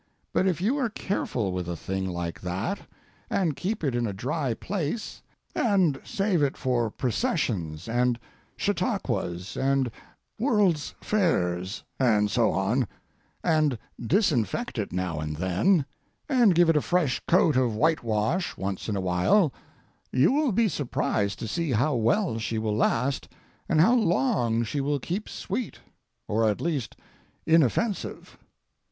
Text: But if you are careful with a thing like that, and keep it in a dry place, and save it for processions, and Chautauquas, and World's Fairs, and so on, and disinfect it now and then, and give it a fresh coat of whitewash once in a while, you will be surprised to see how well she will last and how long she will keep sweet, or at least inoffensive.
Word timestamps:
But 0.33 0.47
if 0.47 0.59
you 0.61 0.79
are 0.79 0.89
careful 0.89 1.51
with 1.51 1.69
a 1.69 1.75
thing 1.77 2.09
like 2.09 2.41
that, 2.41 2.87
and 3.29 3.55
keep 3.55 3.83
it 3.83 3.93
in 3.93 4.07
a 4.07 4.13
dry 4.13 4.55
place, 4.55 5.21
and 5.53 6.01
save 6.03 6.41
it 6.41 6.57
for 6.57 6.89
processions, 6.89 7.87
and 7.87 8.17
Chautauquas, 8.57 9.55
and 9.55 9.91
World's 10.39 10.95
Fairs, 11.01 11.83
and 11.99 12.31
so 12.31 12.51
on, 12.51 12.87
and 13.43 13.77
disinfect 14.01 14.79
it 14.79 14.91
now 14.91 15.19
and 15.19 15.35
then, 15.35 15.85
and 16.27 16.55
give 16.55 16.67
it 16.67 16.75
a 16.75 16.81
fresh 16.81 17.21
coat 17.27 17.55
of 17.55 17.75
whitewash 17.75 18.57
once 18.57 18.89
in 18.89 18.95
a 18.95 19.01
while, 19.01 19.53
you 20.11 20.31
will 20.31 20.51
be 20.51 20.67
surprised 20.67 21.37
to 21.37 21.47
see 21.47 21.73
how 21.73 21.93
well 21.93 22.39
she 22.39 22.57
will 22.57 22.75
last 22.75 23.27
and 23.69 23.79
how 23.79 23.93
long 23.93 24.63
she 24.63 24.81
will 24.81 24.97
keep 24.99 25.29
sweet, 25.29 25.77
or 26.27 26.49
at 26.49 26.59
least 26.59 26.95
inoffensive. 27.45 28.39